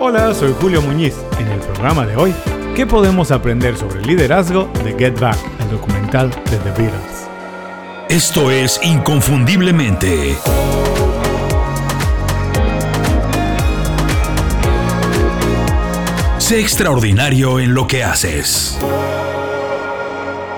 Hola, 0.00 0.32
soy 0.32 0.54
Julio 0.60 0.80
Muñiz. 0.80 1.16
En 1.40 1.48
el 1.48 1.58
programa 1.58 2.06
de 2.06 2.14
hoy, 2.14 2.32
¿qué 2.76 2.86
podemos 2.86 3.32
aprender 3.32 3.76
sobre 3.76 3.98
el 3.98 4.06
liderazgo 4.06 4.70
de 4.84 4.94
Get 4.96 5.18
Back, 5.18 5.36
el 5.58 5.70
documental 5.70 6.30
de 6.30 6.56
The 6.56 6.70
Beatles? 6.80 7.28
Esto 8.08 8.52
es 8.52 8.78
Inconfundiblemente. 8.84 10.36
Sé 16.38 16.60
extraordinario 16.60 17.58
en 17.58 17.74
lo 17.74 17.88
que 17.88 18.04
haces. 18.04 18.78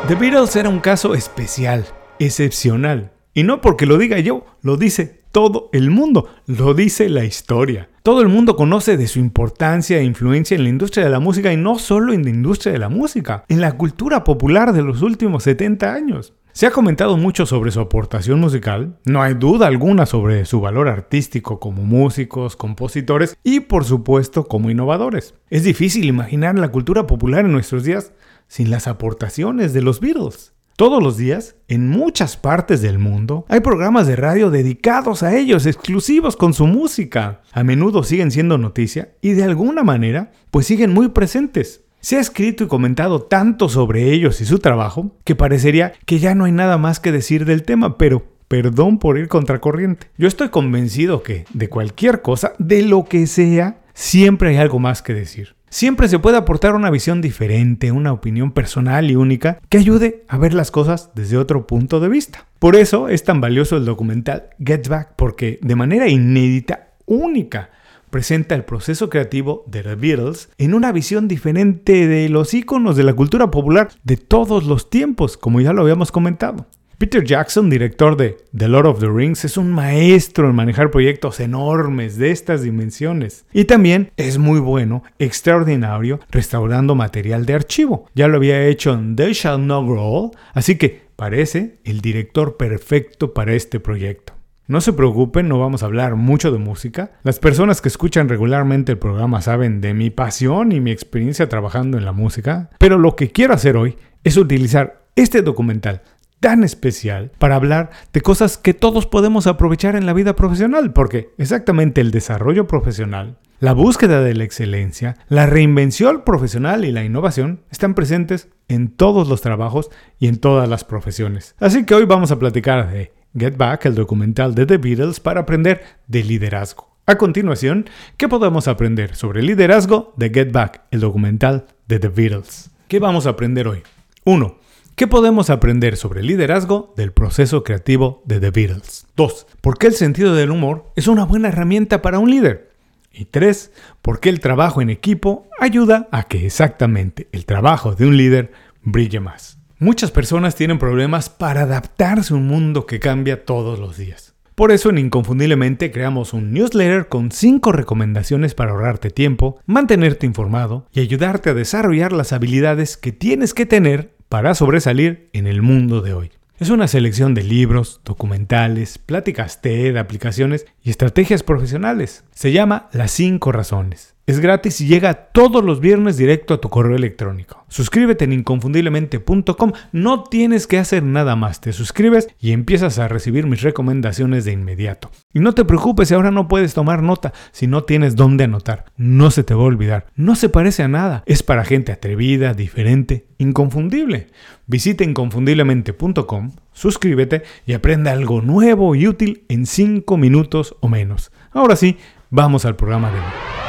The 0.07 0.16
Beatles 0.16 0.54
era 0.54 0.68
un 0.68 0.80
caso 0.80 1.14
especial, 1.14 1.86
excepcional. 2.18 3.12
Y 3.32 3.45
no 3.45 3.62
porque 3.62 3.86
lo 3.86 3.96
diga 3.96 4.18
yo, 4.18 4.45
lo 4.61 4.77
dice 4.77 5.22
todo 5.32 5.70
el 5.72 5.91
mundo, 5.91 6.29
lo 6.46 6.75
dice 6.75 7.09
la 7.09 7.25
historia. 7.25 7.88
Todo 8.11 8.22
el 8.22 8.29
mundo 8.29 8.56
conoce 8.56 8.96
de 8.96 9.06
su 9.06 9.20
importancia 9.20 9.98
e 9.98 10.02
influencia 10.02 10.56
en 10.56 10.64
la 10.64 10.68
industria 10.68 11.05
de 11.05 11.10
la 11.10 11.20
música 11.20 11.52
y 11.52 11.56
no 11.56 11.78
solo 11.78 12.12
en 12.12 12.24
la 12.24 12.30
industria 12.30 12.73
de 12.73 12.80
la 12.80 12.88
música, 12.88 13.45
en 13.46 13.60
la 13.60 13.77
cultura 13.77 14.24
popular 14.24 14.73
de 14.73 14.82
los 14.82 15.02
últimos 15.02 15.45
70 15.45 15.95
años. 15.95 16.34
Se 16.51 16.66
ha 16.66 16.73
comentado 16.73 17.16
mucho 17.16 17.46
sobre 17.46 17.70
su 17.70 17.78
aportación 17.78 18.41
musical, 18.41 18.98
no 19.04 19.23
hay 19.23 19.34
duda 19.34 19.68
alguna 19.68 20.06
sobre 20.06 20.45
su 20.45 20.60
valor 20.60 20.88
artístico 20.88 21.60
como 21.60 21.82
músicos, 21.82 22.56
compositores 22.56 23.38
y 23.45 23.60
por 23.60 23.84
supuesto 23.84 24.48
como 24.48 24.70
innovadores. 24.70 25.37
Es 25.48 25.62
difícil 25.62 26.04
imaginar 26.04 26.59
la 26.59 26.73
cultura 26.73 27.06
popular 27.06 27.45
en 27.45 27.52
nuestros 27.52 27.84
días 27.84 28.12
sin 28.48 28.70
las 28.73 28.88
aportaciones 28.88 29.73
de 29.73 29.82
los 29.82 30.01
Beatles. 30.01 30.52
Todos 30.80 31.02
los 31.02 31.19
días, 31.19 31.57
en 31.69 31.91
muchas 31.91 32.39
partes 32.39 32.80
del 32.80 32.98
mundo, 32.98 33.45
hay 33.51 33.61
programas 33.61 34.07
de 34.07 34.16
radio 34.16 34.51
dedicados 34.51 35.23
a 35.23 35.37
ellos, 35.37 35.66
exclusivos 35.66 36.37
con 36.37 36.55
su 36.55 36.66
música. 36.66 37.43
A 37.52 37.62
menudo 37.65 38.02
siguen 38.02 38.30
siendo 38.30 38.57
noticia 38.57 39.11
y 39.21 39.33
de 39.33 39.45
alguna 39.45 39.83
manera, 39.85 40.33
pues 40.51 40.66
siguen 40.66 40.95
muy 40.95 41.09
presentes. 41.09 41.82
Se 42.01 42.16
ha 42.16 42.21
escrito 42.21 42.65
y 42.65 42.69
comentado 42.69 43.21
tanto 43.21 43.69
sobre 43.69 44.10
ellos 44.10 44.41
y 44.41 44.46
su 44.46 44.59
trabajo 44.59 45.15
que 45.24 45.37
parecería 45.37 45.93
que 46.07 46.19
ya 46.19 46.35
no 46.35 46.46
hay 46.46 46.52
nada 46.52 46.79
más 46.79 46.99
que 46.99 47.13
decir 47.13 47.45
del 47.45 47.65
tema, 47.65 47.99
pero 47.99 48.24
perdón 48.49 48.99
por 48.99 49.19
ir 49.19 49.29
contracorriente. 49.29 50.07
Yo 50.16 50.29
estoy 50.29 50.49
convencido 50.49 51.23
que 51.23 51.45
de 51.52 51.69
cualquier 51.69 52.23
cosa, 52.23 52.54
de 52.59 52.80
lo 52.80 53.04
que 53.04 53.26
sea, 53.26 53.82
siempre 53.93 54.49
hay 54.49 54.57
algo 54.57 54.79
más 54.79 55.02
que 55.02 55.13
decir. 55.13 55.57
Siempre 55.73 56.09
se 56.09 56.18
puede 56.18 56.37
aportar 56.37 56.74
una 56.74 56.90
visión 56.90 57.21
diferente, 57.21 57.93
una 57.93 58.13
opinión 58.13 58.51
personal 58.51 59.09
y 59.09 59.15
única 59.15 59.60
que 59.68 59.79
ayude 59.79 60.24
a 60.26 60.37
ver 60.37 60.52
las 60.52 60.73
cosas 60.73 61.10
desde 61.15 61.38
otro 61.38 61.68
punto 61.68 62.01
de 62.01 62.09
vista. 62.09 62.46
Por 62.59 62.74
eso 62.74 63.09
es 63.09 63.23
tan 63.23 63.40
valioso 63.40 63.76
el 63.76 63.85
documental 63.85 64.50
Get 64.59 64.88
Back, 64.88 65.15
porque 65.15 65.60
de 65.62 65.76
manera 65.76 66.09
inédita, 66.09 66.88
única, 67.06 67.71
presenta 68.10 68.56
el 68.56 68.65
proceso 68.65 69.09
creativo 69.09 69.62
de 69.69 69.84
The 69.84 69.94
Beatles 69.94 70.50
en 70.59 70.75
una 70.75 70.91
visión 70.91 71.28
diferente 71.28 72.09
de 72.09 72.28
los 72.28 72.53
íconos 72.53 72.97
de 72.97 73.04
la 73.04 73.15
cultura 73.15 73.53
popular 73.53 73.91
de 74.03 74.16
todos 74.16 74.65
los 74.65 74.91
tiempos, 74.91 75.37
como 75.37 75.60
ya 75.60 75.72
lo 75.72 75.82
habíamos 75.82 76.10
comentado. 76.10 76.66
Peter 77.00 77.25
Jackson, 77.25 77.70
director 77.70 78.15
de 78.15 78.37
The 78.54 78.69
Lord 78.69 78.87
of 78.87 79.00
the 79.00 79.09
Rings, 79.09 79.47
es 79.47 79.56
un 79.56 79.72
maestro 79.72 80.50
en 80.50 80.54
manejar 80.54 80.91
proyectos 80.91 81.41
enormes 81.41 82.19
de 82.19 82.31
estas 82.31 82.60
dimensiones. 82.60 83.47
Y 83.54 83.65
también 83.65 84.10
es 84.19 84.37
muy 84.37 84.60
bueno, 84.60 85.03
extraordinario, 85.19 86.20
restaurando 86.31 86.94
material 86.94 87.47
de 87.47 87.54
archivo. 87.54 88.04
Ya 88.15 88.28
lo 88.28 88.37
había 88.37 88.66
hecho 88.66 88.92
en 88.92 89.16
They 89.16 89.32
Shall 89.32 89.66
Not 89.66 89.87
Grow, 89.87 90.32
así 90.53 90.76
que 90.76 91.00
parece 91.16 91.78
el 91.84 92.03
director 92.03 92.59
perfecto 92.59 93.32
para 93.32 93.54
este 93.54 93.81
proyecto. 93.81 94.34
No 94.66 94.82
se 94.82 94.92
preocupen, 94.92 95.48
no 95.48 95.59
vamos 95.59 95.82
a 95.82 95.87
hablar 95.87 96.16
mucho 96.16 96.53
de 96.53 96.59
música. 96.59 97.12
Las 97.22 97.38
personas 97.38 97.81
que 97.81 97.88
escuchan 97.88 98.28
regularmente 98.28 98.92
el 98.92 98.98
programa 98.98 99.41
saben 99.41 99.81
de 99.81 99.94
mi 99.94 100.10
pasión 100.10 100.70
y 100.70 100.81
mi 100.81 100.91
experiencia 100.91 101.48
trabajando 101.48 101.97
en 101.97 102.04
la 102.04 102.12
música, 102.12 102.69
pero 102.78 102.98
lo 102.98 103.16
que 103.16 103.31
quiero 103.31 103.54
hacer 103.54 103.78
hoy 103.78 103.97
es 104.22 104.37
utilizar 104.37 105.00
este 105.16 105.41
documental 105.41 106.02
tan 106.40 106.64
especial 106.64 107.30
para 107.38 107.54
hablar 107.54 107.90
de 108.12 108.22
cosas 108.22 108.56
que 108.58 108.74
todos 108.74 109.06
podemos 109.06 109.46
aprovechar 109.46 109.94
en 109.94 110.06
la 110.06 110.14
vida 110.14 110.34
profesional, 110.34 110.92
porque 110.92 111.30
exactamente 111.38 112.00
el 112.00 112.10
desarrollo 112.10 112.66
profesional, 112.66 113.36
la 113.60 113.74
búsqueda 113.74 114.22
de 114.22 114.34
la 114.34 114.44
excelencia, 114.44 115.16
la 115.28 115.44
reinvención 115.44 116.22
profesional 116.24 116.86
y 116.86 116.92
la 116.92 117.04
innovación 117.04 117.60
están 117.70 117.94
presentes 117.94 118.48
en 118.68 118.88
todos 118.88 119.28
los 119.28 119.42
trabajos 119.42 119.90
y 120.18 120.28
en 120.28 120.38
todas 120.38 120.68
las 120.68 120.84
profesiones. 120.84 121.54
Así 121.60 121.84
que 121.84 121.94
hoy 121.94 122.06
vamos 122.06 122.30
a 122.30 122.38
platicar 122.38 122.90
de 122.90 123.12
Get 123.36 123.56
Back, 123.58 123.84
el 123.84 123.94
documental 123.94 124.54
de 124.54 124.64
The 124.64 124.78
Beatles, 124.78 125.20
para 125.20 125.40
aprender 125.40 125.82
de 126.06 126.24
liderazgo. 126.24 126.88
A 127.04 127.18
continuación, 127.18 127.86
¿qué 128.16 128.28
podemos 128.28 128.66
aprender 128.66 129.14
sobre 129.14 129.40
el 129.40 129.46
liderazgo 129.46 130.14
de 130.16 130.30
Get 130.30 130.52
Back, 130.52 130.82
el 130.90 131.00
documental 131.00 131.66
de 131.86 131.98
The 131.98 132.08
Beatles? 132.08 132.70
¿Qué 132.88 132.98
vamos 132.98 133.26
a 133.26 133.30
aprender 133.30 133.68
hoy? 133.68 133.82
1. 134.24 134.59
¿Qué 135.00 135.06
podemos 135.06 135.49
aprender 135.49 135.97
sobre 135.97 136.21
el 136.21 136.27
liderazgo 136.27 136.93
del 136.94 137.12
proceso 137.12 137.65
creativo 137.65 138.22
de 138.27 138.38
The 138.38 138.50
Beatles? 138.50 139.06
2. 139.16 139.47
¿Por 139.62 139.78
qué 139.78 139.87
el 139.87 139.94
sentido 139.94 140.34
del 140.34 140.50
humor 140.50 140.93
es 140.94 141.09
una 141.09 141.25
buena 141.25 141.49
herramienta 141.49 142.03
para 142.03 142.19
un 142.19 142.31
líder? 142.31 142.72
Y 143.11 143.25
3. 143.25 143.72
¿Por 144.03 144.21
qué 144.21 144.28
el 144.28 144.41
trabajo 144.41 144.83
en 144.83 144.91
equipo 144.91 145.47
ayuda 145.59 146.06
a 146.12 146.25
que 146.25 146.44
exactamente 146.44 147.31
el 147.33 147.47
trabajo 147.47 147.94
de 147.94 148.05
un 148.05 148.19
líder 148.19 148.53
brille 148.83 149.21
más? 149.21 149.59
Muchas 149.78 150.11
personas 150.11 150.55
tienen 150.55 150.78
problemas 150.78 151.31
para 151.31 151.62
adaptarse 151.62 152.34
a 152.34 152.37
un 152.37 152.47
mundo 152.47 152.84
que 152.84 153.00
cambia 153.00 153.47
todos 153.47 153.78
los 153.78 153.97
días. 153.97 154.34
Por 154.55 154.71
eso 154.71 154.91
en 154.91 154.99
Inconfundiblemente 154.99 155.91
creamos 155.91 156.34
un 156.34 156.53
newsletter 156.53 157.09
con 157.09 157.32
5 157.32 157.72
recomendaciones 157.72 158.55
para 158.55 158.72
ahorrarte 158.72 159.09
tiempo, 159.09 159.62
mantenerte 159.65 160.27
informado 160.27 160.87
y 160.93 161.00
ayudarte 161.00 161.49
a 161.49 161.55
desarrollar 161.55 162.12
las 162.12 162.34
habilidades 162.34 162.99
que 162.99 163.12
tienes 163.12 163.55
que 163.55 163.65
tener 163.65 164.19
para 164.30 164.54
sobresalir 164.54 165.28
en 165.32 165.48
el 165.48 165.60
mundo 165.60 166.02
de 166.02 166.14
hoy. 166.14 166.30
Es 166.56 166.70
una 166.70 166.86
selección 166.86 167.34
de 167.34 167.42
libros, 167.42 168.00
documentales, 168.04 168.96
pláticas 168.96 169.60
TED, 169.60 169.96
aplicaciones 169.96 170.66
y 170.84 170.91
estrategias 170.91 171.42
profesionales. 171.42 172.22
Se 172.30 172.52
llama 172.52 172.88
Las 172.92 173.10
5 173.10 173.50
Razones. 173.50 174.14
Es 174.30 174.38
gratis 174.38 174.80
y 174.80 174.86
llega 174.86 175.12
todos 175.32 175.64
los 175.64 175.80
viernes 175.80 176.16
directo 176.16 176.54
a 176.54 176.60
tu 176.60 176.68
correo 176.68 176.94
electrónico. 176.94 177.64
Suscríbete 177.66 178.26
en 178.26 178.32
inconfundiblemente.com, 178.32 179.72
no 179.91 180.22
tienes 180.22 180.68
que 180.68 180.78
hacer 180.78 181.02
nada 181.02 181.34
más, 181.34 181.60
te 181.60 181.72
suscribes 181.72 182.28
y 182.38 182.52
empiezas 182.52 183.00
a 183.00 183.08
recibir 183.08 183.48
mis 183.48 183.62
recomendaciones 183.62 184.44
de 184.44 184.52
inmediato. 184.52 185.10
Y 185.34 185.40
no 185.40 185.52
te 185.52 185.64
preocupes 185.64 186.06
si 186.06 186.14
ahora 186.14 186.30
no 186.30 186.46
puedes 186.46 186.74
tomar 186.74 187.02
nota, 187.02 187.32
si 187.50 187.66
no 187.66 187.82
tienes 187.82 188.14
dónde 188.14 188.44
anotar, 188.44 188.84
no 188.96 189.32
se 189.32 189.42
te 189.42 189.52
va 189.52 189.62
a 189.62 189.66
olvidar, 189.66 190.06
no 190.14 190.36
se 190.36 190.48
parece 190.48 190.84
a 190.84 190.88
nada, 190.88 191.24
es 191.26 191.42
para 191.42 191.64
gente 191.64 191.90
atrevida, 191.90 192.54
diferente, 192.54 193.26
inconfundible. 193.38 194.28
Visita 194.69 195.02
inconfundiblemente.com, 195.02 196.52
suscríbete 196.72 197.42
y 197.66 197.72
aprende 197.72 198.10
algo 198.10 198.42
nuevo 198.42 198.94
y 198.94 199.08
útil 199.08 199.42
en 199.48 199.66
5 199.66 200.16
minutos 200.16 200.76
o 200.78 200.88
menos. 200.88 201.32
Ahora 201.50 201.74
sí, 201.74 201.96
vamos 202.30 202.64
al 202.64 202.76
programa 202.76 203.10
de 203.10 203.19
hoy. 203.19 203.59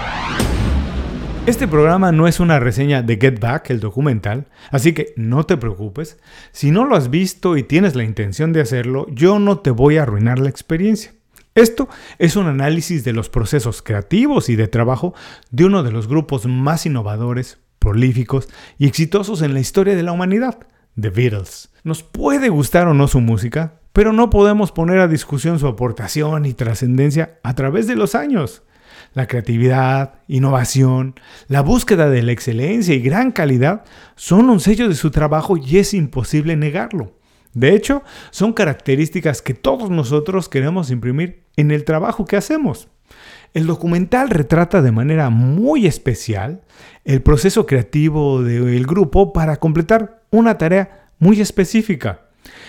Este 1.47 1.67
programa 1.67 2.11
no 2.11 2.27
es 2.27 2.39
una 2.39 2.59
reseña 2.59 3.01
de 3.01 3.17
Get 3.19 3.39
Back, 3.39 3.71
el 3.71 3.79
documental, 3.79 4.45
así 4.69 4.93
que 4.93 5.11
no 5.17 5.43
te 5.43 5.57
preocupes. 5.57 6.19
Si 6.51 6.69
no 6.69 6.85
lo 6.85 6.95
has 6.95 7.09
visto 7.09 7.57
y 7.57 7.63
tienes 7.63 7.95
la 7.95 8.03
intención 8.03 8.53
de 8.53 8.61
hacerlo, 8.61 9.07
yo 9.09 9.39
no 9.39 9.57
te 9.57 9.71
voy 9.71 9.97
a 9.97 10.03
arruinar 10.03 10.37
la 10.37 10.49
experiencia. 10.49 11.13
Esto 11.55 11.89
es 12.19 12.35
un 12.35 12.45
análisis 12.45 13.03
de 13.03 13.13
los 13.13 13.29
procesos 13.29 13.81
creativos 13.81 14.49
y 14.49 14.55
de 14.55 14.67
trabajo 14.67 15.15
de 15.49 15.65
uno 15.65 15.81
de 15.81 15.91
los 15.91 16.07
grupos 16.07 16.45
más 16.45 16.85
innovadores, 16.85 17.57
prolíficos 17.79 18.47
y 18.77 18.85
exitosos 18.85 19.41
en 19.41 19.55
la 19.55 19.61
historia 19.61 19.95
de 19.95 20.03
la 20.03 20.11
humanidad, 20.11 20.59
The 20.99 21.09
Beatles. 21.09 21.69
Nos 21.83 22.03
puede 22.03 22.49
gustar 22.49 22.87
o 22.87 22.93
no 22.93 23.07
su 23.07 23.19
música, 23.19 23.79
pero 23.93 24.13
no 24.13 24.29
podemos 24.29 24.71
poner 24.71 24.99
a 24.99 25.07
discusión 25.07 25.57
su 25.57 25.65
aportación 25.65 26.45
y 26.45 26.53
trascendencia 26.53 27.39
a 27.41 27.55
través 27.55 27.87
de 27.87 27.95
los 27.95 28.13
años 28.13 28.61
la 29.13 29.27
creatividad, 29.27 30.15
innovación, 30.27 31.15
la 31.47 31.61
búsqueda 31.61 32.09
de 32.09 32.21
la 32.21 32.31
excelencia 32.31 32.95
y 32.95 33.01
gran 33.01 33.31
calidad 33.31 33.83
son 34.15 34.49
un 34.49 34.59
sello 34.59 34.87
de 34.87 34.95
su 34.95 35.11
trabajo 35.11 35.57
y 35.57 35.77
es 35.77 35.93
imposible 35.93 36.55
negarlo. 36.55 37.13
De 37.53 37.75
hecho, 37.75 38.03
son 38.29 38.53
características 38.53 39.41
que 39.41 39.53
todos 39.53 39.89
nosotros 39.89 40.47
queremos 40.47 40.89
imprimir 40.89 41.43
en 41.57 41.71
el 41.71 41.83
trabajo 41.83 42.25
que 42.25 42.37
hacemos. 42.37 42.87
El 43.53 43.67
documental 43.67 44.29
retrata 44.29 44.81
de 44.81 44.93
manera 44.93 45.29
muy 45.29 45.85
especial 45.85 46.61
el 47.03 47.21
proceso 47.21 47.65
creativo 47.65 48.41
del 48.41 48.87
grupo 48.87 49.33
para 49.33 49.57
completar 49.57 50.23
una 50.29 50.57
tarea 50.57 51.09
muy 51.19 51.41
específica. 51.41 52.27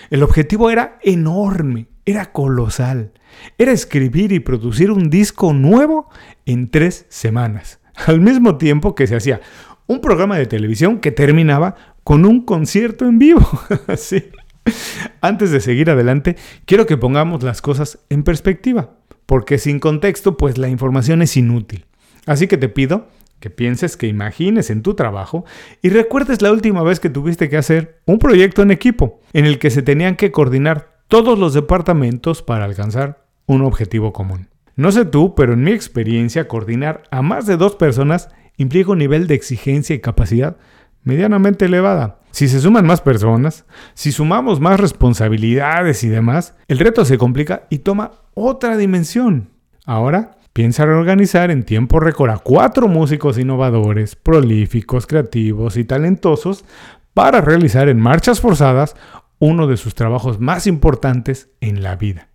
El 0.09 0.23
objetivo 0.23 0.69
era 0.69 0.99
enorme, 1.01 1.87
era 2.05 2.31
colosal. 2.31 3.13
Era 3.57 3.71
escribir 3.71 4.31
y 4.31 4.39
producir 4.39 4.91
un 4.91 5.09
disco 5.09 5.53
nuevo 5.53 6.09
en 6.45 6.69
tres 6.69 7.05
semanas, 7.09 7.79
al 8.07 8.21
mismo 8.21 8.57
tiempo 8.57 8.95
que 8.95 9.07
se 9.07 9.15
hacía 9.15 9.41
un 9.87 10.01
programa 10.01 10.37
de 10.37 10.45
televisión 10.45 10.99
que 10.99 11.11
terminaba 11.11 11.75
con 12.03 12.25
un 12.25 12.45
concierto 12.45 13.05
en 13.05 13.19
vivo. 13.19 13.47
Antes 15.21 15.51
de 15.51 15.59
seguir 15.59 15.89
adelante, 15.89 16.37
quiero 16.65 16.85
que 16.85 16.97
pongamos 16.97 17.43
las 17.43 17.61
cosas 17.61 17.99
en 18.09 18.23
perspectiva, 18.23 18.95
porque 19.25 19.57
sin 19.57 19.79
contexto, 19.79 20.37
pues 20.37 20.57
la 20.57 20.69
información 20.69 21.21
es 21.21 21.35
inútil. 21.35 21.85
Así 22.25 22.47
que 22.47 22.57
te 22.57 22.69
pido 22.69 23.07
que 23.43 23.49
pienses, 23.49 23.97
que 23.97 24.07
imagines 24.07 24.69
en 24.69 24.83
tu 24.83 24.93
trabajo 24.93 25.43
y 25.81 25.89
recuerdes 25.89 26.41
la 26.41 26.53
última 26.53 26.81
vez 26.81 27.01
que 27.01 27.09
tuviste 27.09 27.49
que 27.49 27.57
hacer 27.57 27.99
un 28.05 28.17
proyecto 28.17 28.61
en 28.61 28.71
equipo 28.71 29.19
en 29.33 29.45
el 29.45 29.59
que 29.59 29.69
se 29.69 29.81
tenían 29.81 30.15
que 30.15 30.31
coordinar 30.31 30.92
todos 31.07 31.37
los 31.37 31.53
departamentos 31.53 32.41
para 32.41 32.65
alcanzar 32.65 33.25
un 33.45 33.61
objetivo 33.61 34.13
común. 34.13 34.49
No 34.75 34.91
sé 34.91 35.05
tú, 35.05 35.35
pero 35.35 35.53
en 35.53 35.63
mi 35.63 35.71
experiencia 35.71 36.47
coordinar 36.47 37.03
a 37.11 37.21
más 37.21 37.45
de 37.45 37.57
dos 37.57 37.75
personas 37.75 38.29
implica 38.57 38.91
un 38.91 38.97
nivel 38.97 39.27
de 39.27 39.35
exigencia 39.35 39.95
y 39.95 39.99
capacidad 39.99 40.57
medianamente 41.03 41.65
elevada. 41.65 42.19
Si 42.31 42.47
se 42.47 42.59
suman 42.59 42.87
más 42.87 43.01
personas, 43.01 43.65
si 43.93 44.11
sumamos 44.11 44.59
más 44.59 44.79
responsabilidades 44.79 46.03
y 46.03 46.09
demás, 46.09 46.55
el 46.67 46.79
reto 46.79 47.05
se 47.05 47.17
complica 47.17 47.67
y 47.69 47.79
toma 47.79 48.11
otra 48.33 48.77
dimensión. 48.77 49.49
Ahora, 49.85 50.37
piensa 50.53 50.85
reorganizar 50.85 51.51
en 51.51 51.63
tiempo 51.63 51.99
récord 51.99 52.31
a 52.31 52.37
cuatro 52.37 52.87
músicos 52.87 53.37
innovadores, 53.37 54.15
prolíficos, 54.15 55.05
creativos 55.05 55.77
y 55.77 55.83
talentosos 55.83 56.65
para 57.13 57.41
realizar 57.41 57.89
en 57.89 57.99
marchas 57.99 58.41
forzadas 58.41 58.95
uno 59.43 59.67
de 59.67 59.75
sus 59.75 59.93
trabajos 59.93 60.39
más 60.39 60.67
importantes 60.67 61.49
en 61.59 61.83
la 61.83 61.97
vida. 61.97 62.29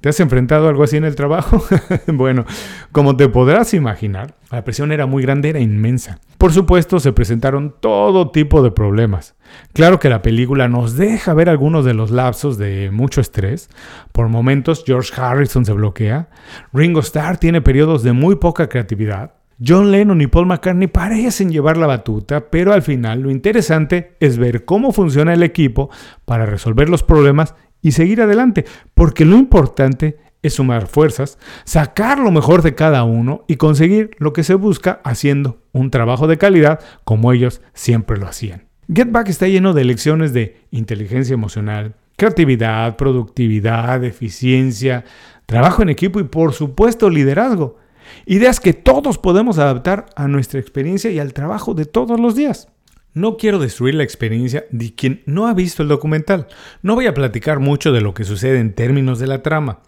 ¿Te 0.00 0.10
has 0.10 0.20
enfrentado 0.20 0.66
a 0.66 0.70
algo 0.70 0.84
así 0.84 0.96
en 0.96 1.04
el 1.04 1.16
trabajo? 1.16 1.64
bueno, 2.06 2.44
como 2.92 3.16
te 3.16 3.28
podrás 3.28 3.74
imaginar, 3.74 4.36
la 4.52 4.62
presión 4.62 4.92
era 4.92 5.06
muy 5.06 5.24
grande, 5.24 5.48
era 5.48 5.58
inmensa. 5.58 6.20
Por 6.38 6.52
supuesto, 6.52 7.00
se 7.00 7.12
presentaron 7.12 7.74
todo 7.80 8.30
tipo 8.30 8.62
de 8.62 8.70
problemas. 8.70 9.34
Claro 9.72 9.98
que 9.98 10.08
la 10.08 10.22
película 10.22 10.68
nos 10.68 10.96
deja 10.96 11.34
ver 11.34 11.48
algunos 11.48 11.84
de 11.84 11.94
los 11.94 12.12
lapsos 12.12 12.58
de 12.58 12.90
mucho 12.92 13.20
estrés. 13.20 13.68
Por 14.12 14.28
momentos, 14.28 14.84
George 14.86 15.12
Harrison 15.20 15.64
se 15.64 15.72
bloquea. 15.72 16.28
Ringo 16.72 17.00
Starr 17.00 17.38
tiene 17.38 17.60
periodos 17.60 18.04
de 18.04 18.12
muy 18.12 18.36
poca 18.36 18.68
creatividad. 18.68 19.35
John 19.64 19.90
Lennon 19.90 20.20
y 20.20 20.26
Paul 20.26 20.46
McCartney 20.46 20.86
parecen 20.86 21.50
llevar 21.50 21.76
la 21.76 21.86
batuta, 21.86 22.50
pero 22.50 22.72
al 22.72 22.82
final 22.82 23.20
lo 23.20 23.30
interesante 23.30 24.16
es 24.20 24.36
ver 24.36 24.64
cómo 24.64 24.92
funciona 24.92 25.32
el 25.32 25.42
equipo 25.42 25.90
para 26.24 26.44
resolver 26.44 26.90
los 26.90 27.02
problemas 27.02 27.54
y 27.80 27.92
seguir 27.92 28.20
adelante, 28.20 28.64
porque 28.94 29.24
lo 29.24 29.36
importante 29.36 30.18
es 30.42 30.54
sumar 30.54 30.86
fuerzas, 30.86 31.38
sacar 31.64 32.18
lo 32.18 32.30
mejor 32.30 32.62
de 32.62 32.74
cada 32.74 33.04
uno 33.04 33.44
y 33.48 33.56
conseguir 33.56 34.10
lo 34.18 34.32
que 34.32 34.44
se 34.44 34.54
busca 34.54 35.00
haciendo 35.04 35.62
un 35.72 35.90
trabajo 35.90 36.26
de 36.26 36.38
calidad 36.38 36.80
como 37.04 37.32
ellos 37.32 37.62
siempre 37.72 38.18
lo 38.18 38.26
hacían. 38.26 38.66
Get 38.92 39.10
Back 39.10 39.28
está 39.28 39.48
lleno 39.48 39.72
de 39.72 39.84
lecciones 39.84 40.32
de 40.32 40.60
inteligencia 40.70 41.34
emocional, 41.34 41.94
creatividad, 42.16 42.96
productividad, 42.96 44.04
eficiencia, 44.04 45.04
trabajo 45.46 45.82
en 45.82 45.88
equipo 45.88 46.20
y 46.20 46.24
por 46.24 46.52
supuesto 46.52 47.10
liderazgo. 47.10 47.78
Ideas 48.26 48.60
que 48.60 48.72
todos 48.72 49.18
podemos 49.18 49.58
adaptar 49.58 50.06
a 50.16 50.28
nuestra 50.28 50.60
experiencia 50.60 51.10
y 51.10 51.18
al 51.18 51.32
trabajo 51.32 51.74
de 51.74 51.86
todos 51.86 52.18
los 52.18 52.34
días. 52.34 52.68
No 53.14 53.38
quiero 53.38 53.58
destruir 53.58 53.94
la 53.94 54.02
experiencia 54.02 54.66
de 54.70 54.94
quien 54.94 55.22
no 55.24 55.46
ha 55.46 55.54
visto 55.54 55.82
el 55.82 55.88
documental. 55.88 56.48
No 56.82 56.94
voy 56.94 57.06
a 57.06 57.14
platicar 57.14 57.60
mucho 57.60 57.90
de 57.92 58.02
lo 58.02 58.12
que 58.12 58.24
sucede 58.24 58.60
en 58.60 58.74
términos 58.74 59.18
de 59.18 59.26
la 59.26 59.42
trama. 59.42 59.80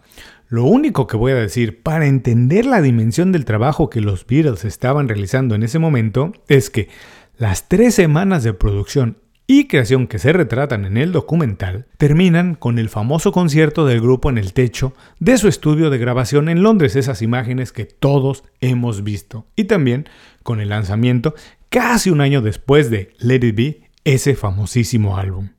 Lo 0.47 0.63
único 0.63 1.05
que 1.05 1.15
voy 1.15 1.33
a 1.33 1.35
decir 1.35 1.83
para 1.83 2.07
entender 2.07 2.65
la 2.65 2.81
dimensión 2.81 3.31
del 3.31 3.45
trabajo 3.45 3.91
que 3.91 4.01
los 4.01 4.25
Beatles 4.25 4.65
estaban 4.65 5.07
realizando 5.07 5.53
en 5.53 5.61
ese 5.61 5.77
momento 5.77 6.33
es 6.47 6.71
que 6.71 6.89
las 7.37 7.69
tres 7.69 7.93
semanas 7.93 8.43
de 8.43 8.53
producción 8.53 9.17
y 9.51 9.65
creación 9.65 10.05
que 10.05 10.19
se 10.19 10.31
retratan 10.31 10.85
en 10.85 10.95
el 10.95 11.11
documental 11.11 11.87
terminan 11.97 12.53
con 12.53 12.77
el 12.77 12.87
famoso 12.87 13.31
concierto 13.31 13.83
del 13.87 13.99
grupo 13.99 14.29
en 14.29 14.37
el 14.37 14.53
techo 14.53 14.93
de 15.17 15.39
su 15.39 15.47
estudio 15.47 15.89
de 15.89 15.97
grabación 15.97 16.49
en 16.49 16.61
Londres, 16.61 16.95
esas 16.95 17.23
imágenes 17.23 17.71
que 17.71 17.85
todos 17.85 18.43
hemos 18.61 19.03
visto, 19.03 19.47
y 19.55 19.63
también 19.63 20.07
con 20.43 20.61
el 20.61 20.69
lanzamiento 20.69 21.33
casi 21.69 22.11
un 22.11 22.21
año 22.21 22.43
después 22.43 22.91
de 22.91 23.15
Let 23.17 23.47
It 23.47 23.55
Be, 23.55 23.89
ese 24.03 24.35
famosísimo 24.35 25.17
álbum. 25.17 25.49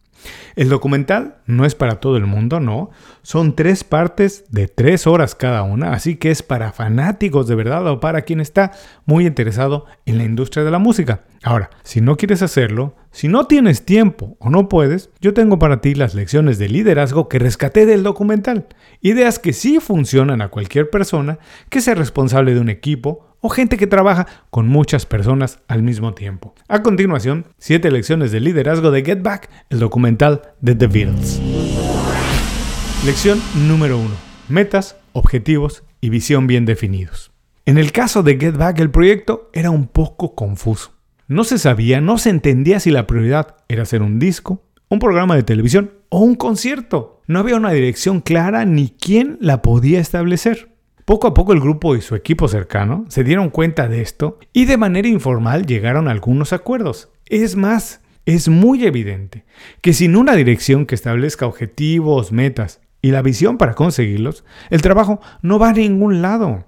El 0.56 0.68
documental 0.68 1.36
no 1.46 1.64
es 1.64 1.74
para 1.74 2.00
todo 2.00 2.16
el 2.16 2.26
mundo, 2.26 2.60
no. 2.60 2.90
Son 3.22 3.54
tres 3.54 3.84
partes 3.84 4.44
de 4.50 4.68
tres 4.68 5.06
horas 5.06 5.34
cada 5.34 5.62
una, 5.62 5.92
así 5.92 6.16
que 6.16 6.30
es 6.30 6.42
para 6.42 6.72
fanáticos 6.72 7.46
de 7.46 7.54
verdad 7.54 7.86
o 7.86 8.00
para 8.00 8.22
quien 8.22 8.40
está 8.40 8.72
muy 9.06 9.26
interesado 9.26 9.86
en 10.06 10.18
la 10.18 10.24
industria 10.24 10.64
de 10.64 10.70
la 10.70 10.78
música. 10.78 11.24
Ahora, 11.42 11.70
si 11.82 12.00
no 12.00 12.16
quieres 12.16 12.42
hacerlo, 12.42 12.96
si 13.10 13.28
no 13.28 13.46
tienes 13.46 13.84
tiempo 13.84 14.36
o 14.40 14.50
no 14.50 14.68
puedes, 14.68 15.10
yo 15.20 15.32
tengo 15.32 15.58
para 15.58 15.80
ti 15.80 15.94
las 15.94 16.14
lecciones 16.14 16.58
de 16.58 16.68
liderazgo 16.68 17.28
que 17.28 17.38
rescaté 17.38 17.86
del 17.86 18.02
documental. 18.02 18.66
Ideas 19.00 19.38
que 19.38 19.52
sí 19.52 19.80
funcionan 19.80 20.42
a 20.42 20.48
cualquier 20.48 20.90
persona 20.90 21.38
que 21.70 21.80
sea 21.80 21.94
responsable 21.94 22.54
de 22.54 22.60
un 22.60 22.68
equipo 22.68 23.29
o 23.40 23.48
gente 23.48 23.76
que 23.76 23.86
trabaja 23.86 24.26
con 24.50 24.68
muchas 24.68 25.06
personas 25.06 25.60
al 25.68 25.82
mismo 25.82 26.14
tiempo. 26.14 26.54
A 26.68 26.82
continuación, 26.82 27.46
7 27.58 27.90
lecciones 27.90 28.32
de 28.32 28.40
liderazgo 28.40 28.90
de 28.90 29.04
Get 29.04 29.22
Back, 29.22 29.50
el 29.70 29.78
documental 29.78 30.42
de 30.60 30.74
The 30.74 30.86
Beatles. 30.86 31.40
Lección 33.04 33.40
número 33.66 33.98
1. 33.98 34.10
Metas, 34.48 34.96
objetivos 35.12 35.84
y 36.00 36.10
visión 36.10 36.46
bien 36.46 36.66
definidos. 36.66 37.30
En 37.66 37.78
el 37.78 37.92
caso 37.92 38.22
de 38.22 38.38
Get 38.38 38.56
Back, 38.56 38.78
el 38.80 38.90
proyecto 38.90 39.50
era 39.52 39.70
un 39.70 39.86
poco 39.86 40.34
confuso. 40.34 40.92
No 41.28 41.44
se 41.44 41.58
sabía, 41.58 42.00
no 42.00 42.18
se 42.18 42.30
entendía 42.30 42.80
si 42.80 42.90
la 42.90 43.06
prioridad 43.06 43.56
era 43.68 43.84
hacer 43.84 44.02
un 44.02 44.18
disco, 44.18 44.64
un 44.88 44.98
programa 44.98 45.36
de 45.36 45.44
televisión 45.44 45.92
o 46.08 46.20
un 46.20 46.34
concierto. 46.34 47.22
No 47.28 47.38
había 47.38 47.54
una 47.54 47.70
dirección 47.70 48.20
clara 48.20 48.64
ni 48.64 48.90
quién 48.90 49.38
la 49.40 49.62
podía 49.62 50.00
establecer. 50.00 50.69
Poco 51.10 51.26
a 51.26 51.34
poco 51.34 51.52
el 51.52 51.58
grupo 51.58 51.96
y 51.96 52.02
su 52.02 52.14
equipo 52.14 52.46
cercano 52.46 53.04
se 53.08 53.24
dieron 53.24 53.50
cuenta 53.50 53.88
de 53.88 54.00
esto 54.00 54.38
y 54.52 54.66
de 54.66 54.76
manera 54.76 55.08
informal 55.08 55.66
llegaron 55.66 56.06
a 56.06 56.12
algunos 56.12 56.52
acuerdos. 56.52 57.08
Es 57.26 57.56
más, 57.56 58.00
es 58.26 58.48
muy 58.48 58.84
evidente 58.84 59.44
que 59.80 59.92
sin 59.92 60.14
una 60.14 60.36
dirección 60.36 60.86
que 60.86 60.94
establezca 60.94 61.48
objetivos, 61.48 62.30
metas 62.30 62.80
y 63.02 63.10
la 63.10 63.22
visión 63.22 63.58
para 63.58 63.74
conseguirlos, 63.74 64.44
el 64.70 64.82
trabajo 64.82 65.20
no 65.42 65.58
va 65.58 65.70
a 65.70 65.72
ningún 65.72 66.22
lado. 66.22 66.64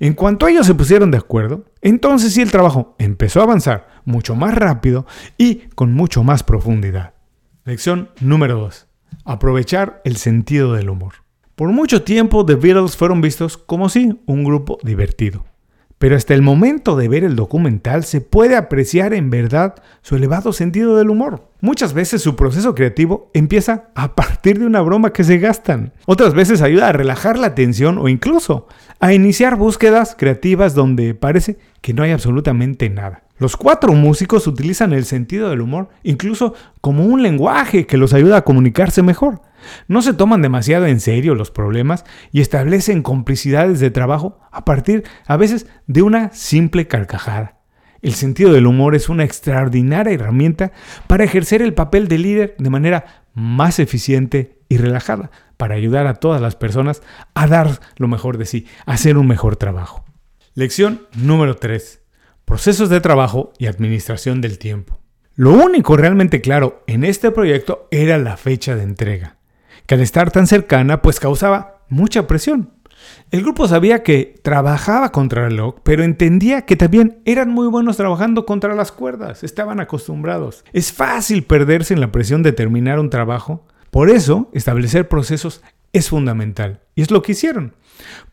En 0.00 0.14
cuanto 0.14 0.48
ellos 0.48 0.66
se 0.66 0.74
pusieron 0.74 1.12
de 1.12 1.18
acuerdo, 1.18 1.64
entonces 1.80 2.34
sí 2.34 2.42
el 2.42 2.50
trabajo 2.50 2.96
empezó 2.98 3.38
a 3.38 3.44
avanzar 3.44 3.86
mucho 4.04 4.34
más 4.34 4.56
rápido 4.56 5.06
y 5.38 5.68
con 5.76 5.92
mucho 5.92 6.24
más 6.24 6.42
profundidad. 6.42 7.14
Lección 7.64 8.10
número 8.18 8.58
2. 8.58 8.88
Aprovechar 9.24 10.02
el 10.04 10.16
sentido 10.16 10.72
del 10.72 10.90
humor. 10.90 11.23
Por 11.56 11.68
mucho 11.70 12.02
tiempo 12.02 12.44
The 12.44 12.56
Beatles 12.56 12.96
fueron 12.96 13.20
vistos 13.20 13.56
como 13.56 13.88
sí, 13.88 14.18
un 14.26 14.42
grupo 14.42 14.78
divertido. 14.82 15.44
Pero 15.98 16.16
hasta 16.16 16.34
el 16.34 16.42
momento 16.42 16.96
de 16.96 17.08
ver 17.08 17.22
el 17.22 17.36
documental 17.36 18.02
se 18.02 18.20
puede 18.20 18.56
apreciar 18.56 19.14
en 19.14 19.30
verdad 19.30 19.76
su 20.02 20.16
elevado 20.16 20.52
sentido 20.52 20.96
del 20.96 21.10
humor. 21.10 21.48
Muchas 21.60 21.94
veces 21.94 22.22
su 22.22 22.34
proceso 22.34 22.74
creativo 22.74 23.30
empieza 23.34 23.90
a 23.94 24.16
partir 24.16 24.58
de 24.58 24.66
una 24.66 24.82
broma 24.82 25.12
que 25.12 25.22
se 25.22 25.38
gastan. 25.38 25.92
Otras 26.06 26.34
veces 26.34 26.60
ayuda 26.60 26.88
a 26.88 26.92
relajar 26.92 27.38
la 27.38 27.54
tensión 27.54 27.98
o 27.98 28.08
incluso 28.08 28.66
a 28.98 29.14
iniciar 29.14 29.56
búsquedas 29.56 30.16
creativas 30.18 30.74
donde 30.74 31.14
parece 31.14 31.58
que 31.80 31.94
no 31.94 32.02
hay 32.02 32.10
absolutamente 32.10 32.90
nada. 32.90 33.23
Los 33.36 33.56
cuatro 33.56 33.92
músicos 33.94 34.46
utilizan 34.46 34.92
el 34.92 35.04
sentido 35.04 35.50
del 35.50 35.60
humor 35.60 35.88
incluso 36.04 36.54
como 36.80 37.04
un 37.04 37.22
lenguaje 37.22 37.86
que 37.86 37.96
los 37.96 38.12
ayuda 38.12 38.38
a 38.38 38.44
comunicarse 38.44 39.02
mejor. 39.02 39.42
No 39.88 40.02
se 40.02 40.12
toman 40.12 40.42
demasiado 40.42 40.86
en 40.86 41.00
serio 41.00 41.34
los 41.34 41.50
problemas 41.50 42.04
y 42.30 42.40
establecen 42.40 43.02
complicidades 43.02 43.80
de 43.80 43.90
trabajo 43.90 44.38
a 44.52 44.64
partir 44.64 45.04
a 45.26 45.36
veces 45.36 45.66
de 45.86 46.02
una 46.02 46.32
simple 46.32 46.86
carcajada. 46.86 47.58
El 48.02 48.12
sentido 48.12 48.52
del 48.52 48.66
humor 48.66 48.94
es 48.94 49.08
una 49.08 49.24
extraordinaria 49.24 50.12
herramienta 50.12 50.72
para 51.06 51.24
ejercer 51.24 51.62
el 51.62 51.74
papel 51.74 52.06
de 52.06 52.18
líder 52.18 52.54
de 52.58 52.70
manera 52.70 53.24
más 53.32 53.78
eficiente 53.78 54.60
y 54.68 54.76
relajada, 54.76 55.30
para 55.56 55.74
ayudar 55.74 56.06
a 56.06 56.14
todas 56.14 56.40
las 56.40 56.54
personas 56.54 57.02
a 57.34 57.46
dar 57.46 57.80
lo 57.96 58.06
mejor 58.06 58.38
de 58.38 58.44
sí, 58.44 58.66
a 58.86 58.92
hacer 58.92 59.16
un 59.16 59.26
mejor 59.26 59.56
trabajo. 59.56 60.04
Lección 60.54 61.06
número 61.14 61.56
3. 61.56 62.03
Procesos 62.44 62.88
de 62.90 63.00
trabajo 63.00 63.52
y 63.58 63.66
administración 63.66 64.40
del 64.40 64.58
tiempo. 64.58 64.98
Lo 65.34 65.52
único 65.52 65.96
realmente 65.96 66.40
claro 66.40 66.84
en 66.86 67.04
este 67.04 67.30
proyecto 67.30 67.88
era 67.90 68.18
la 68.18 68.36
fecha 68.36 68.76
de 68.76 68.82
entrega 68.82 69.36
que 69.86 69.94
al 69.94 70.00
estar 70.00 70.30
tan 70.30 70.46
cercana 70.46 71.02
pues 71.02 71.20
causaba 71.20 71.82
mucha 71.88 72.26
presión. 72.26 72.70
El 73.30 73.42
grupo 73.42 73.68
sabía 73.68 74.02
que 74.02 74.40
trabajaba 74.42 75.12
contra 75.12 75.44
el 75.44 75.50
reloj, 75.50 75.76
pero 75.82 76.04
entendía 76.04 76.62
que 76.62 76.76
también 76.76 77.20
eran 77.24 77.50
muy 77.50 77.68
buenos 77.68 77.96
trabajando 77.96 78.46
contra 78.46 78.74
las 78.74 78.92
cuerdas, 78.92 79.44
estaban 79.44 79.80
acostumbrados. 79.80 80.64
Es 80.72 80.92
fácil 80.92 81.44
perderse 81.44 81.92
en 81.92 82.00
la 82.00 82.12
presión 82.12 82.42
de 82.42 82.52
terminar 82.52 82.98
un 82.98 83.10
trabajo, 83.10 83.66
por 83.90 84.08
eso 84.08 84.48
establecer 84.54 85.08
procesos 85.08 85.62
es 85.92 86.08
fundamental, 86.08 86.80
y 86.94 87.02
es 87.02 87.10
lo 87.10 87.22
que 87.22 87.32
hicieron. 87.32 87.74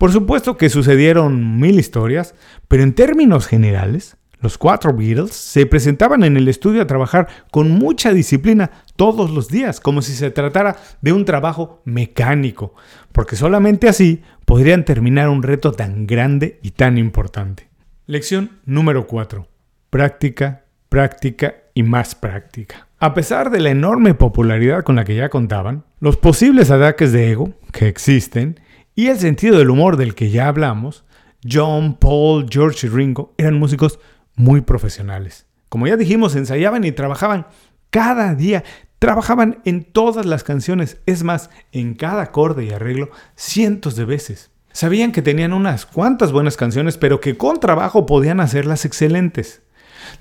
Por 0.02 0.12
supuesto 0.12 0.58
que 0.58 0.72
sucedieron 0.72 1.60
mil 1.60 1.80
historias, 1.80 2.34
pero 2.68 2.82
en 2.82 2.94
términos 2.94 3.46
generales, 3.46 4.18
los 4.40 4.58
cuatro 4.58 4.96
Beatles 4.98 5.32
se 5.32 5.68
presentaban 5.68 6.24
en 6.24 6.38
el 6.38 6.48
estudio 6.48 6.82
a 6.82 6.88
trabajar 6.88 7.28
con 7.52 7.70
mucha 7.70 8.12
disciplina 8.12 8.72
todos 8.96 9.30
los 9.30 9.48
días, 9.50 9.80
como 9.80 10.02
si 10.02 10.14
se 10.14 10.32
tratara 10.32 10.78
de 11.02 11.14
un 11.14 11.24
trabajo 11.24 11.84
mecánico, 11.86 12.74
porque 13.12 13.36
solamente 13.36 13.88
así 13.88 14.24
podrían 14.46 14.86
terminar 14.86 15.30
un 15.30 15.44
reto 15.44 15.72
tan 15.72 16.08
grande 16.08 16.58
y 16.64 16.72
tan 16.72 16.98
importante. 16.98 17.70
Lección 18.08 18.58
número 18.66 19.06
4. 19.06 19.48
Práctica, 19.92 20.66
práctica 20.90 21.58
y 21.76 21.84
más 21.84 22.16
práctica. 22.16 22.88
A 22.98 23.14
pesar 23.14 23.52
de 23.52 23.60
la 23.60 23.70
enorme 23.70 24.16
popularidad 24.16 24.84
con 24.84 24.96
la 24.96 25.04
que 25.04 25.14
ya 25.14 25.30
contaban, 25.30 25.84
los 26.00 26.18
posibles 26.18 26.72
ataques 26.72 27.12
de 27.12 27.34
ego 27.34 27.54
que 27.72 27.88
existen 27.88 28.60
y 28.96 29.08
el 29.08 29.20
sentido 29.20 29.58
del 29.58 29.70
humor 29.70 29.98
del 29.98 30.16
que 30.16 30.30
ya 30.30 30.48
hablamos, 30.48 31.06
John, 31.50 31.96
Paul, 31.96 32.48
George 32.50 32.88
y 32.88 32.90
Ringo 32.90 33.34
eran 33.38 33.58
músicos 33.58 34.00
muy 34.36 34.62
profesionales. 34.62 35.46
Como 35.70 35.88
ya 35.88 35.98
dijimos, 35.98 36.36
ensayaban 36.36 36.84
y 36.84 36.92
trabajaban 36.92 37.48
cada 37.90 38.36
día, 38.36 38.64
trabajaban 39.00 39.62
en 39.66 39.84
todas 39.84 40.26
las 40.26 40.44
canciones, 40.44 40.98
es 41.06 41.24
más, 41.24 41.50
en 41.72 41.96
cada 41.96 42.24
acorde 42.24 42.66
y 42.66 42.72
arreglo 42.72 43.10
cientos 43.36 43.96
de 43.96 44.06
veces. 44.06 44.52
Sabían 44.74 45.12
que 45.12 45.22
tenían 45.22 45.54
unas 45.54 45.86
cuantas 45.86 46.32
buenas 46.32 46.56
canciones, 46.56 46.98
pero 46.98 47.20
que 47.20 47.38
con 47.38 47.60
trabajo 47.60 48.06
podían 48.06 48.40
hacerlas 48.40 48.86
excelentes. 48.86 49.62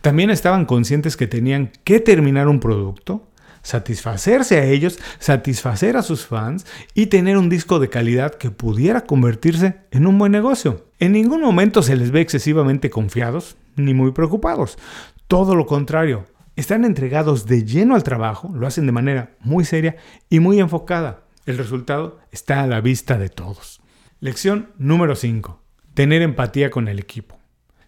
También 0.00 0.31
estaban 0.31 0.67
conscientes 0.67 1.17
que 1.17 1.27
tenían 1.27 1.71
que 1.85 2.00
terminar 2.00 2.49
un 2.49 2.61
producto, 2.61 3.29
satisfacerse 3.62 4.59
a 4.59 4.64
ellos, 4.64 4.99
satisfacer 5.19 5.97
a 5.97 6.02
sus 6.02 6.26
fans 6.26 6.67
y 6.95 7.07
tener 7.07 7.37
un 7.37 7.49
disco 7.49 7.79
de 7.79 7.88
calidad 7.88 8.35
que 8.35 8.50
pudiera 8.50 9.02
convertirse 9.02 9.76
en 9.90 10.07
un 10.07 10.19
buen 10.19 10.33
negocio. 10.33 10.87
En 10.99 11.12
ningún 11.12 11.40
momento 11.40 11.83
se 11.83 11.97
les 11.97 12.11
ve 12.11 12.21
excesivamente 12.21 12.90
confiados 12.90 13.57
ni 13.76 13.95
muy 13.95 14.12
preocupados. 14.12 14.79
Todo 15.26 15.55
lo 15.55 15.67
contrario, 15.67 16.26
están 16.57 16.85
entregados 16.85 17.47
de 17.47 17.64
lleno 17.64 17.95
al 17.95 18.02
trabajo, 18.02 18.50
lo 18.55 18.67
hacen 18.67 18.87
de 18.87 18.93
manera 18.93 19.37
muy 19.40 19.64
seria 19.64 19.97
y 20.29 20.40
muy 20.40 20.61
enfocada. 20.61 21.23
El 21.47 21.57
resultado 21.57 22.19
está 22.33 22.62
a 22.62 22.67
la 22.67 22.81
vista 22.81 23.17
de 23.17 23.29
todos. 23.29 23.81
Lección 24.21 24.71
número 24.76 25.17
5. 25.17 25.62
Tener 25.95 26.21
empatía 26.23 26.71
con 26.71 26.88
el 26.88 26.99
equipo. 26.99 27.38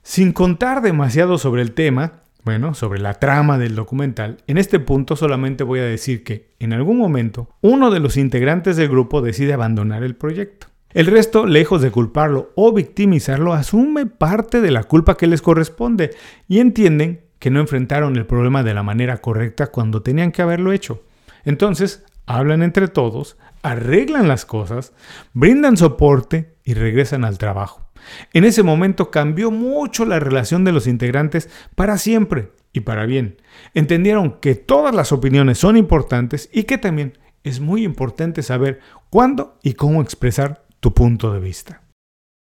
Sin 0.02 0.32
contar 0.32 0.82
demasiado 0.82 1.38
sobre 1.38 1.62
el 1.62 1.72
tema, 1.72 2.21
bueno, 2.44 2.74
sobre 2.74 3.00
la 3.00 3.14
trama 3.14 3.58
del 3.58 3.74
documental, 3.76 4.38
en 4.46 4.58
este 4.58 4.80
punto 4.80 5.14
solamente 5.14 5.64
voy 5.64 5.80
a 5.80 5.84
decir 5.84 6.24
que, 6.24 6.50
en 6.58 6.72
algún 6.72 6.98
momento, 6.98 7.48
uno 7.60 7.90
de 7.90 8.00
los 8.00 8.16
integrantes 8.16 8.76
del 8.76 8.88
grupo 8.88 9.22
decide 9.22 9.52
abandonar 9.52 10.02
el 10.02 10.16
proyecto. 10.16 10.66
El 10.90 11.06
resto, 11.06 11.46
lejos 11.46 11.80
de 11.80 11.90
culparlo 11.90 12.52
o 12.54 12.72
victimizarlo, 12.72 13.52
asume 13.54 14.06
parte 14.06 14.60
de 14.60 14.70
la 14.70 14.84
culpa 14.84 15.16
que 15.16 15.26
les 15.26 15.40
corresponde 15.40 16.10
y 16.48 16.58
entienden 16.58 17.22
que 17.38 17.50
no 17.50 17.60
enfrentaron 17.60 18.16
el 18.16 18.26
problema 18.26 18.62
de 18.62 18.74
la 18.74 18.82
manera 18.82 19.18
correcta 19.18 19.68
cuando 19.68 20.02
tenían 20.02 20.32
que 20.32 20.42
haberlo 20.42 20.72
hecho. 20.72 21.02
Entonces, 21.44 22.04
hablan 22.26 22.62
entre 22.62 22.88
todos, 22.88 23.36
arreglan 23.62 24.28
las 24.28 24.44
cosas, 24.44 24.92
brindan 25.32 25.76
soporte 25.76 26.54
y 26.64 26.74
regresan 26.74 27.24
al 27.24 27.38
trabajo. 27.38 27.88
En 28.32 28.44
ese 28.44 28.62
momento 28.62 29.10
cambió 29.10 29.50
mucho 29.50 30.04
la 30.04 30.18
relación 30.18 30.64
de 30.64 30.72
los 30.72 30.86
integrantes 30.86 31.48
para 31.74 31.98
siempre 31.98 32.50
y 32.72 32.80
para 32.80 33.06
bien. 33.06 33.36
Entendieron 33.74 34.38
que 34.40 34.54
todas 34.54 34.94
las 34.94 35.12
opiniones 35.12 35.58
son 35.58 35.76
importantes 35.76 36.48
y 36.52 36.64
que 36.64 36.78
también 36.78 37.18
es 37.44 37.60
muy 37.60 37.84
importante 37.84 38.42
saber 38.42 38.80
cuándo 39.10 39.58
y 39.62 39.74
cómo 39.74 40.02
expresar 40.02 40.64
tu 40.80 40.94
punto 40.94 41.32
de 41.32 41.40
vista. 41.40 41.82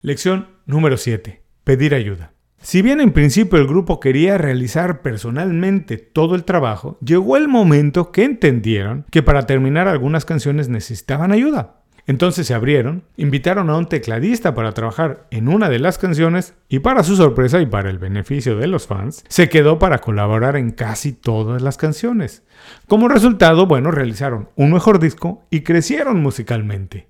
Lección 0.02 0.48
número 0.66 0.98
7. 0.98 1.42
Pedir 1.64 1.94
ayuda. 1.94 2.34
Si 2.62 2.82
bien 2.82 3.00
en 3.00 3.14
principio 3.14 3.58
el 3.58 3.68
grupo 3.68 4.00
quería 4.00 4.38
realizar 4.38 5.02
personalmente 5.02 5.98
todo 5.98 6.36
el 6.36 6.44
trabajo, 6.44 6.98
llegó 7.04 7.38
el 7.38 7.48
momento 7.48 8.12
que 8.12 8.26
entendieron 8.26 9.06
que 9.12 9.24
para 9.24 9.46
terminar 9.46 9.88
algunas 9.88 10.26
canciones 10.26 10.68
necesitaban 10.68 11.32
ayuda. 11.32 11.79
Entonces 12.10 12.48
se 12.48 12.56
abrieron, 12.56 13.04
invitaron 13.18 13.70
a 13.70 13.78
un 13.78 13.86
tecladista 13.86 14.56
para 14.56 14.72
trabajar 14.72 15.28
en 15.30 15.48
una 15.48 15.70
de 15.70 15.78
las 15.78 16.00
canciones 16.00 16.56
y 16.68 16.80
para 16.80 17.04
su 17.04 17.16
sorpresa 17.16 17.62
y 17.62 17.68
para 17.68 17.92
el 17.92 18.00
beneficio 18.00 18.58
de 18.58 18.66
los 18.66 18.88
fans, 18.88 19.24
se 19.28 19.48
quedó 19.48 19.78
para 19.78 20.00
colaborar 20.00 20.56
en 20.56 20.72
casi 20.72 21.14
todas 21.14 21.62
las 21.62 21.78
canciones. 21.78 22.42
Como 22.88 23.10
resultado, 23.10 23.68
bueno, 23.68 23.92
realizaron 23.92 24.50
un 24.56 24.72
mejor 24.72 24.98
disco 24.98 25.44
y 25.52 25.62
crecieron 25.62 26.20
musicalmente. 26.20 27.10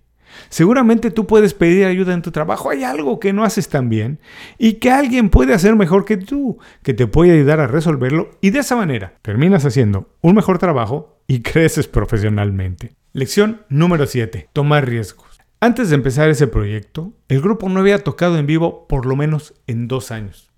Seguramente 0.49 1.11
tú 1.11 1.27
puedes 1.27 1.53
pedir 1.53 1.85
ayuda 1.85 2.13
en 2.13 2.21
tu 2.21 2.31
trabajo, 2.31 2.69
hay 2.69 2.83
algo 2.83 3.21
que 3.21 3.31
no 3.31 3.45
haces 3.45 3.69
tan 3.69 3.87
bien 3.87 4.19
y 4.57 4.73
que 4.73 4.91
alguien 4.91 5.29
puede 5.29 5.53
hacer 5.53 5.77
mejor 5.77 6.03
que 6.03 6.17
tú, 6.17 6.57
que 6.83 6.93
te 6.93 7.07
puede 7.07 7.31
ayudar 7.31 7.61
a 7.61 7.67
resolverlo 7.67 8.31
y 8.41 8.49
de 8.49 8.59
esa 8.59 8.75
manera 8.75 9.13
terminas 9.21 9.63
haciendo 9.63 10.09
un 10.19 10.35
mejor 10.35 10.57
trabajo 10.57 11.21
y 11.25 11.41
creces 11.41 11.87
profesionalmente. 11.87 12.98
Lección 13.11 13.63
número 13.69 14.05
7. 14.05 14.49
Tomar 14.53 14.87
riesgos. 14.87 15.41
Antes 15.59 15.89
de 15.89 15.95
empezar 15.95 16.29
ese 16.29 16.45
proyecto, 16.45 17.11
el 17.27 17.41
grupo 17.41 17.67
no 17.67 17.79
había 17.79 18.03
tocado 18.03 18.37
en 18.37 18.45
vivo 18.45 18.85
por 18.87 19.07
lo 19.07 19.15
menos 19.15 19.55
en 19.65 19.87
dos 19.87 20.11
años. 20.11 20.51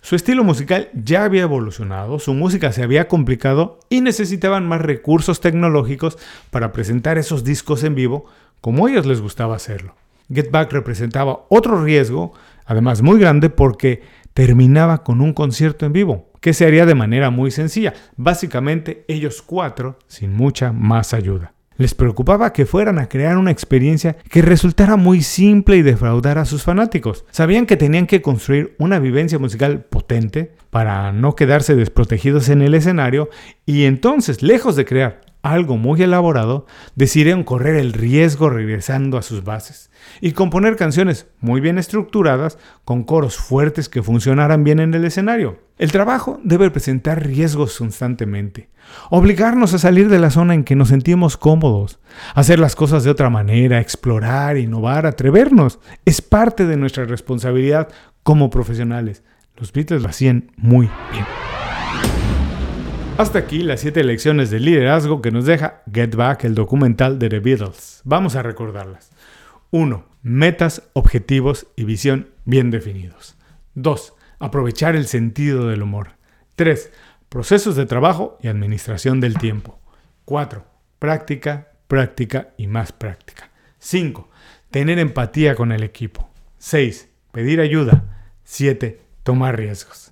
Su 0.00 0.16
estilo 0.16 0.42
musical 0.42 0.90
ya 0.94 1.22
había 1.22 1.42
evolucionado, 1.42 2.18
su 2.18 2.34
música 2.34 2.72
se 2.72 2.82
había 2.82 3.06
complicado 3.06 3.78
y 3.88 4.00
necesitaban 4.00 4.66
más 4.66 4.80
recursos 4.80 5.40
tecnológicos 5.40 6.18
para 6.50 6.72
presentar 6.72 7.18
esos 7.18 7.44
discos 7.44 7.84
en 7.84 7.94
vivo 7.94 8.24
como 8.60 8.86
a 8.86 8.90
ellos 8.90 9.06
les 9.06 9.20
gustaba 9.20 9.54
hacerlo. 9.54 9.94
Get 10.28 10.50
Back 10.50 10.72
representaba 10.72 11.44
otro 11.50 11.84
riesgo, 11.84 12.32
además 12.64 13.00
muy 13.00 13.20
grande 13.20 13.48
porque 13.48 14.02
terminaba 14.34 15.04
con 15.04 15.20
un 15.20 15.32
concierto 15.32 15.86
en 15.86 15.92
vivo, 15.92 16.32
que 16.40 16.52
se 16.52 16.66
haría 16.66 16.84
de 16.84 16.96
manera 16.96 17.30
muy 17.30 17.52
sencilla, 17.52 17.94
básicamente 18.16 19.04
ellos 19.06 19.40
cuatro 19.40 20.00
sin 20.08 20.34
mucha 20.34 20.72
más 20.72 21.14
ayuda. 21.14 21.54
Les 21.76 21.94
preocupaba 21.94 22.52
que 22.52 22.66
fueran 22.66 22.98
a 22.98 23.08
crear 23.08 23.36
una 23.36 23.50
experiencia 23.50 24.16
que 24.30 24.42
resultara 24.42 24.96
muy 24.96 25.22
simple 25.22 25.76
y 25.76 25.82
defraudara 25.82 26.42
a 26.42 26.46
sus 26.46 26.62
fanáticos. 26.62 27.24
Sabían 27.30 27.66
que 27.66 27.76
tenían 27.76 28.06
que 28.06 28.22
construir 28.22 28.74
una 28.78 28.98
vivencia 28.98 29.38
musical 29.38 29.84
potente 29.84 30.52
para 30.70 31.12
no 31.12 31.34
quedarse 31.34 31.74
desprotegidos 31.74 32.48
en 32.48 32.62
el 32.62 32.74
escenario 32.74 33.30
y 33.66 33.84
entonces, 33.84 34.42
lejos 34.42 34.76
de 34.76 34.84
crear 34.84 35.31
algo 35.42 35.76
muy 35.76 36.00
elaborado, 36.02 36.66
decidieron 36.94 37.44
correr 37.44 37.76
el 37.76 37.92
riesgo 37.92 38.48
regresando 38.48 39.18
a 39.18 39.22
sus 39.22 39.44
bases 39.44 39.90
y 40.20 40.32
componer 40.32 40.76
canciones 40.76 41.26
muy 41.40 41.60
bien 41.60 41.78
estructuradas 41.78 42.58
con 42.84 43.02
coros 43.02 43.36
fuertes 43.36 43.88
que 43.88 44.02
funcionaran 44.02 44.64
bien 44.64 44.80
en 44.80 44.94
el 44.94 45.04
escenario. 45.04 45.58
El 45.78 45.90
trabajo 45.90 46.40
debe 46.44 46.70
presentar 46.70 47.26
riesgos 47.26 47.76
constantemente, 47.76 48.70
obligarnos 49.10 49.74
a 49.74 49.78
salir 49.78 50.08
de 50.08 50.20
la 50.20 50.30
zona 50.30 50.54
en 50.54 50.64
que 50.64 50.76
nos 50.76 50.88
sentimos 50.88 51.36
cómodos, 51.36 51.98
hacer 52.34 52.60
las 52.60 52.76
cosas 52.76 53.02
de 53.02 53.10
otra 53.10 53.30
manera, 53.30 53.80
explorar, 53.80 54.56
innovar, 54.58 55.06
atrevernos. 55.06 55.80
Es 56.04 56.22
parte 56.22 56.66
de 56.66 56.76
nuestra 56.76 57.04
responsabilidad 57.04 57.88
como 58.22 58.50
profesionales. 58.50 59.24
Los 59.56 59.72
Beatles 59.72 60.02
lo 60.02 60.08
hacían 60.08 60.52
muy 60.56 60.88
bien. 61.10 61.51
Hasta 63.18 63.38
aquí 63.38 63.62
las 63.62 63.80
7 63.80 64.04
lecciones 64.04 64.50
de 64.50 64.58
liderazgo 64.58 65.20
que 65.20 65.30
nos 65.30 65.44
deja 65.44 65.82
Get 65.92 66.16
Back, 66.16 66.44
el 66.44 66.54
documental 66.54 67.18
de 67.18 67.28
The 67.28 67.40
Beatles. 67.40 68.00
Vamos 68.04 68.36
a 68.36 68.42
recordarlas. 68.42 69.10
1. 69.70 70.04
Metas, 70.22 70.88
objetivos 70.94 71.66
y 71.76 71.84
visión 71.84 72.30
bien 72.46 72.70
definidos. 72.70 73.36
2. 73.74 74.14
Aprovechar 74.38 74.96
el 74.96 75.06
sentido 75.06 75.68
del 75.68 75.82
humor. 75.82 76.12
3. 76.56 76.90
Procesos 77.28 77.76
de 77.76 77.84
trabajo 77.84 78.38
y 78.40 78.48
administración 78.48 79.20
del 79.20 79.36
tiempo. 79.36 79.78
4. 80.24 80.64
Práctica, 80.98 81.68
práctica 81.88 82.48
y 82.56 82.66
más 82.66 82.92
práctica. 82.92 83.50
5. 83.78 84.30
Tener 84.70 84.98
empatía 84.98 85.54
con 85.54 85.70
el 85.70 85.82
equipo. 85.82 86.30
6. 86.58 87.10
Pedir 87.30 87.60
ayuda. 87.60 88.24
7. 88.44 89.00
Tomar 89.22 89.58
riesgos. 89.58 90.11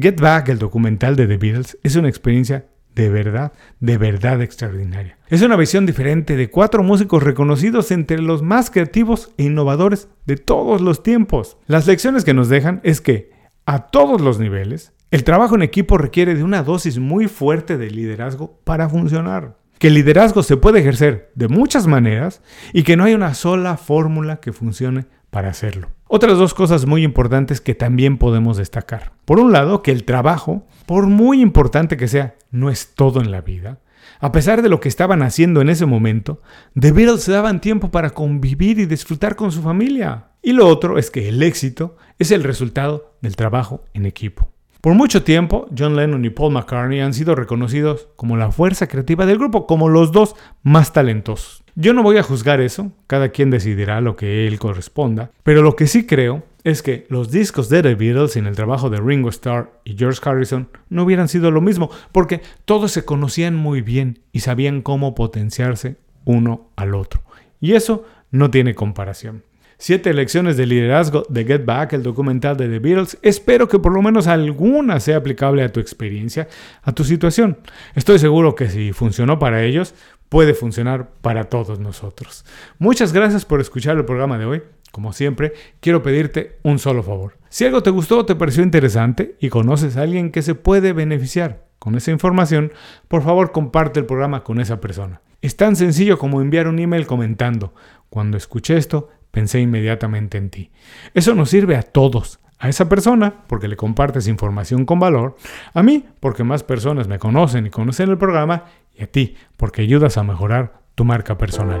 Get 0.00 0.20
Back, 0.20 0.48
el 0.48 0.58
documental 0.58 1.16
de 1.16 1.26
The 1.26 1.36
Beatles, 1.36 1.78
es 1.82 1.96
una 1.96 2.08
experiencia 2.08 2.66
de 2.94 3.08
verdad, 3.08 3.52
de 3.78 3.96
verdad 3.96 4.42
extraordinaria. 4.42 5.18
Es 5.28 5.42
una 5.42 5.56
visión 5.56 5.86
diferente 5.86 6.36
de 6.36 6.50
cuatro 6.50 6.82
músicos 6.82 7.22
reconocidos 7.22 7.90
entre 7.92 8.20
los 8.20 8.42
más 8.42 8.70
creativos 8.70 9.32
e 9.38 9.44
innovadores 9.44 10.08
de 10.26 10.36
todos 10.36 10.80
los 10.80 11.02
tiempos. 11.02 11.58
Las 11.66 11.86
lecciones 11.86 12.24
que 12.24 12.34
nos 12.34 12.48
dejan 12.48 12.80
es 12.82 13.00
que, 13.00 13.30
a 13.66 13.86
todos 13.86 14.20
los 14.20 14.40
niveles, 14.40 14.92
el 15.10 15.24
trabajo 15.24 15.54
en 15.54 15.62
equipo 15.62 15.96
requiere 15.96 16.34
de 16.34 16.42
una 16.42 16.62
dosis 16.62 16.98
muy 16.98 17.28
fuerte 17.28 17.78
de 17.78 17.90
liderazgo 17.90 18.60
para 18.64 18.88
funcionar. 18.88 19.56
Que 19.78 19.88
el 19.88 19.94
liderazgo 19.94 20.42
se 20.42 20.56
puede 20.56 20.80
ejercer 20.80 21.30
de 21.36 21.46
muchas 21.48 21.86
maneras 21.86 22.42
y 22.72 22.82
que 22.82 22.96
no 22.96 23.04
hay 23.04 23.14
una 23.14 23.34
sola 23.34 23.76
fórmula 23.76 24.40
que 24.40 24.52
funcione 24.52 25.06
para 25.30 25.50
hacerlo. 25.50 25.88
Otras 26.10 26.38
dos 26.38 26.54
cosas 26.54 26.86
muy 26.86 27.04
importantes 27.04 27.60
que 27.60 27.74
también 27.74 28.16
podemos 28.16 28.56
destacar. 28.56 29.12
Por 29.26 29.38
un 29.38 29.52
lado, 29.52 29.82
que 29.82 29.92
el 29.92 30.04
trabajo, 30.04 30.66
por 30.86 31.06
muy 31.06 31.42
importante 31.42 31.98
que 31.98 32.08
sea, 32.08 32.34
no 32.50 32.70
es 32.70 32.94
todo 32.94 33.20
en 33.20 33.30
la 33.30 33.42
vida. 33.42 33.80
A 34.18 34.32
pesar 34.32 34.62
de 34.62 34.70
lo 34.70 34.80
que 34.80 34.88
estaban 34.88 35.22
haciendo 35.22 35.60
en 35.60 35.68
ese 35.68 35.84
momento, 35.84 36.40
The 36.80 36.92
Beatles 36.92 37.24
se 37.24 37.32
daban 37.32 37.60
tiempo 37.60 37.90
para 37.90 38.10
convivir 38.10 38.78
y 38.78 38.86
disfrutar 38.86 39.36
con 39.36 39.52
su 39.52 39.60
familia. 39.60 40.28
Y 40.40 40.52
lo 40.52 40.66
otro 40.66 40.96
es 40.96 41.10
que 41.10 41.28
el 41.28 41.42
éxito 41.42 41.98
es 42.18 42.30
el 42.30 42.42
resultado 42.42 43.14
del 43.20 43.36
trabajo 43.36 43.84
en 43.92 44.06
equipo. 44.06 44.50
Por 44.80 44.94
mucho 44.94 45.24
tiempo, 45.24 45.66
John 45.76 45.96
Lennon 45.96 46.24
y 46.24 46.30
Paul 46.30 46.52
McCartney 46.52 47.00
han 47.00 47.12
sido 47.12 47.34
reconocidos 47.34 48.08
como 48.14 48.36
la 48.36 48.52
fuerza 48.52 48.86
creativa 48.86 49.26
del 49.26 49.38
grupo, 49.38 49.66
como 49.66 49.88
los 49.88 50.12
dos 50.12 50.36
más 50.62 50.92
talentosos. 50.92 51.64
Yo 51.74 51.92
no 51.92 52.04
voy 52.04 52.16
a 52.16 52.22
juzgar 52.22 52.60
eso, 52.60 52.92
cada 53.08 53.30
quien 53.30 53.50
decidirá 53.50 54.00
lo 54.00 54.14
que 54.14 54.46
él 54.46 54.58
corresponda, 54.60 55.32
pero 55.42 55.62
lo 55.62 55.74
que 55.74 55.88
sí 55.88 56.06
creo 56.06 56.44
es 56.62 56.82
que 56.82 57.06
los 57.08 57.32
discos 57.32 57.68
de 57.68 57.82
The 57.82 57.96
Beatles 57.96 58.32
sin 58.32 58.46
el 58.46 58.54
trabajo 58.54 58.88
de 58.88 59.00
Ringo 59.00 59.30
Starr 59.30 59.80
y 59.84 59.96
George 59.96 60.20
Harrison 60.22 60.68
no 60.90 61.02
hubieran 61.02 61.28
sido 61.28 61.50
lo 61.50 61.60
mismo, 61.60 61.90
porque 62.12 62.40
todos 62.64 62.92
se 62.92 63.04
conocían 63.04 63.56
muy 63.56 63.80
bien 63.80 64.20
y 64.30 64.40
sabían 64.40 64.82
cómo 64.82 65.16
potenciarse 65.16 65.96
uno 66.24 66.70
al 66.76 66.94
otro. 66.94 67.22
Y 67.60 67.72
eso 67.72 68.04
no 68.30 68.50
tiene 68.50 68.74
comparación. 68.76 69.42
Siete 69.80 70.12
lecciones 70.12 70.56
de 70.56 70.66
liderazgo 70.66 71.22
de 71.28 71.44
Get 71.44 71.64
Back, 71.64 71.92
el 71.92 72.02
documental 72.02 72.56
de 72.56 72.68
The 72.68 72.80
Beatles. 72.80 73.16
Espero 73.22 73.68
que 73.68 73.78
por 73.78 73.92
lo 73.92 74.02
menos 74.02 74.26
alguna 74.26 74.98
sea 74.98 75.18
aplicable 75.18 75.62
a 75.62 75.70
tu 75.70 75.78
experiencia, 75.78 76.48
a 76.82 76.90
tu 76.90 77.04
situación. 77.04 77.58
Estoy 77.94 78.18
seguro 78.18 78.56
que 78.56 78.68
si 78.68 78.92
funcionó 78.92 79.38
para 79.38 79.62
ellos, 79.62 79.94
puede 80.28 80.54
funcionar 80.54 81.10
para 81.22 81.44
todos 81.44 81.78
nosotros. 81.78 82.44
Muchas 82.80 83.12
gracias 83.12 83.44
por 83.44 83.60
escuchar 83.60 83.96
el 83.96 84.04
programa 84.04 84.36
de 84.36 84.46
hoy. 84.46 84.62
Como 84.90 85.12
siempre, 85.12 85.52
quiero 85.78 86.02
pedirte 86.02 86.58
un 86.64 86.80
solo 86.80 87.04
favor. 87.04 87.38
Si 87.48 87.64
algo 87.64 87.80
te 87.80 87.90
gustó 87.90 88.18
o 88.18 88.26
te 88.26 88.34
pareció 88.34 88.64
interesante 88.64 89.36
y 89.38 89.48
conoces 89.48 89.96
a 89.96 90.02
alguien 90.02 90.32
que 90.32 90.42
se 90.42 90.56
puede 90.56 90.92
beneficiar 90.92 91.68
con 91.78 91.94
esa 91.94 92.10
información, 92.10 92.72
por 93.06 93.22
favor 93.22 93.52
comparte 93.52 94.00
el 94.00 94.06
programa 94.06 94.42
con 94.42 94.58
esa 94.58 94.80
persona. 94.80 95.20
Es 95.40 95.56
tan 95.56 95.76
sencillo 95.76 96.18
como 96.18 96.40
enviar 96.40 96.66
un 96.66 96.80
email 96.80 97.06
comentando, 97.06 97.72
cuando 98.10 98.36
escuché 98.36 98.76
esto, 98.76 99.10
pensé 99.38 99.60
inmediatamente 99.60 100.36
en 100.36 100.50
ti. 100.50 100.72
Eso 101.14 101.32
nos 101.32 101.50
sirve 101.50 101.76
a 101.76 101.82
todos. 101.82 102.40
A 102.58 102.68
esa 102.68 102.88
persona, 102.88 103.44
porque 103.46 103.68
le 103.68 103.76
compartes 103.76 104.26
información 104.26 104.84
con 104.84 104.98
valor, 104.98 105.36
a 105.74 105.84
mí, 105.84 106.04
porque 106.18 106.42
más 106.42 106.64
personas 106.64 107.06
me 107.06 107.20
conocen 107.20 107.64
y 107.64 107.70
conocen 107.70 108.10
el 108.10 108.18
programa, 108.18 108.64
y 108.96 109.04
a 109.04 109.06
ti, 109.06 109.36
porque 109.56 109.82
ayudas 109.82 110.18
a 110.18 110.24
mejorar 110.24 110.80
tu 110.96 111.04
marca 111.04 111.38
personal. 111.38 111.80